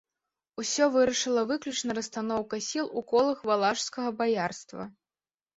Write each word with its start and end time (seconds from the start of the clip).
Усё 0.61 0.85
вырашала 0.95 1.43
выключна 1.51 1.97
расстаноўка 1.99 2.61
сіл 2.71 2.89
у 3.03 3.05
колах 3.13 3.45
валашскага 3.51 4.09
баярства. 4.23 4.83